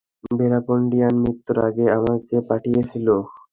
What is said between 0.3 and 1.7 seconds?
ভীরাপান্ডিয়ান মৃত্যুর